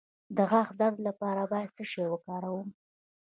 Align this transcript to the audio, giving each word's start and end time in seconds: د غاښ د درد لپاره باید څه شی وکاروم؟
د 0.35 0.37
غاښ 0.49 0.69
د 0.73 0.77
درد 0.79 0.97
لپاره 1.07 1.41
باید 1.51 1.69
څه 1.77 1.83
شی 1.91 2.05
وکاروم؟ 2.09 2.67